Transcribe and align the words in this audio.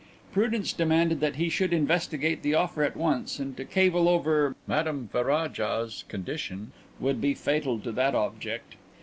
Prudence 0.31 0.73
demanded 0.73 1.19
that 1.19 1.35
he 1.35 1.47
should 1.47 1.71
investigate 1.71 2.41
the 2.41 2.55
offer 2.55 2.81
at 2.83 2.97
once 2.97 3.37
and 3.37 3.55
to 3.55 3.63
cavil 3.63 4.09
over 4.09 4.55
Madame 4.65 5.07
Ferraja's 5.11 6.05
conditions 6.07 6.73
would 6.99 7.21
be 7.21 7.35
fatal 7.35 7.77
to 7.77 7.91
that 7.91 8.15
object. 8.15 8.77